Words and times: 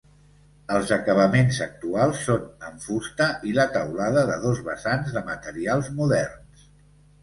Els 0.77 0.93
acabaments 0.95 1.59
actuals 1.65 2.23
són 2.29 2.49
en 2.71 2.81
fusta 2.87 3.29
i 3.51 3.55
la 3.61 3.69
teulada 3.79 4.27
de 4.35 4.43
dos 4.49 4.67
vessants 4.73 5.17
de 5.21 5.29
materials 5.33 5.97
moderns. 6.05 6.71